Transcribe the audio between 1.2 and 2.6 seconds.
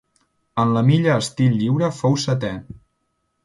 estil lliure fou setè.